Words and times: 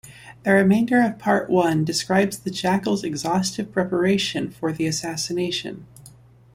The 0.41 0.53
remainder 0.53 0.99
of 1.03 1.19
Part 1.19 1.47
One 1.47 1.85
describes 1.85 2.39
the 2.39 2.49
Jackal's 2.49 3.03
exhaustive 3.03 3.71
preparations 3.71 4.55
for 4.57 4.71
the 4.73 4.87
assassination. 4.87 5.85